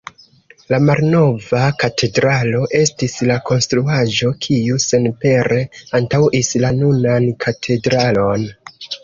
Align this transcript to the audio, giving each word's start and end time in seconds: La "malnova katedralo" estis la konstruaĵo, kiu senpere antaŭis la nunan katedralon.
La 0.69 0.77
"malnova 0.83 1.59
katedralo" 1.83 2.61
estis 2.79 3.17
la 3.33 3.35
konstruaĵo, 3.49 4.33
kiu 4.47 4.81
senpere 4.87 5.61
antaŭis 6.01 6.51
la 6.65 6.75
nunan 6.81 7.31
katedralon. 7.47 8.51